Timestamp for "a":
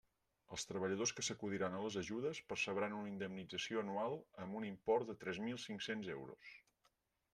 1.79-1.81